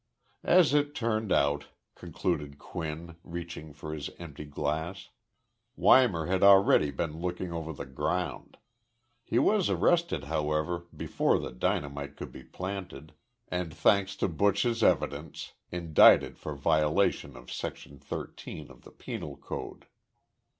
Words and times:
"As 0.43 0.73
it 0.73 0.95
turned 0.95 1.31
out," 1.31 1.65
concluded 1.93 2.57
Quinn, 2.57 3.17
reaching 3.23 3.71
for 3.71 3.93
his 3.93 4.09
empty 4.17 4.45
glass, 4.45 5.09
"Weimar 5.77 6.25
had 6.25 6.41
already 6.41 6.89
been 6.89 7.21
looking 7.21 7.53
over 7.53 7.71
the 7.71 7.85
ground. 7.85 8.57
He 9.23 9.37
was 9.37 9.69
arrested, 9.69 10.23
however, 10.23 10.87
before 10.97 11.37
the 11.37 11.51
dynamite 11.51 12.17
could 12.17 12.31
be 12.31 12.41
planted, 12.43 13.13
and, 13.47 13.71
thanks 13.71 14.15
to 14.15 14.27
Buch's 14.27 14.81
evidence, 14.81 15.53
indicted 15.71 16.39
for 16.39 16.55
violation 16.55 17.37
of 17.37 17.51
Section 17.51 17.99
Thirteen 17.99 18.71
of 18.71 18.81
the 18.81 18.91
Penal 18.91 19.37
Code. 19.37 19.85